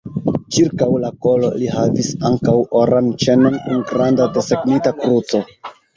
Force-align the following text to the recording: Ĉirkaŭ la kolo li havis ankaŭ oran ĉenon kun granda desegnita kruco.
Ĉirkaŭ 0.55 0.87
la 1.03 1.11
kolo 1.25 1.51
li 1.63 1.67
havis 1.75 2.09
ankaŭ 2.29 2.55
oran 2.79 3.11
ĉenon 3.25 3.59
kun 3.67 3.85
granda 3.93 4.29
desegnita 4.39 4.95
kruco. 5.05 5.45